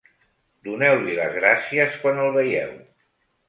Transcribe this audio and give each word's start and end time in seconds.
Doneu-li 0.67 1.19
les 1.21 1.37
gràcies 1.37 2.01
quan 2.03 2.25
el 2.27 2.35
veieu. 2.41 2.77